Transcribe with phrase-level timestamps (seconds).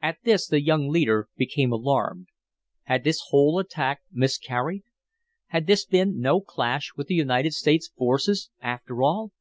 [0.00, 2.28] At this the young leader became alarmed.
[2.84, 4.82] Had this whole attack miscarried?
[5.48, 9.32] Had this been no clash with the United States forces, after all?